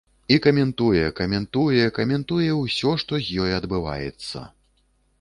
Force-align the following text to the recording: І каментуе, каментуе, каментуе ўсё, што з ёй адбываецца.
І 0.35 0.37
каментуе, 0.45 1.03
каментуе, 1.19 1.85
каментуе 1.99 2.49
ўсё, 2.63 2.97
што 3.05 3.23
з 3.27 3.39
ёй 3.47 3.57
адбываецца. 3.63 4.47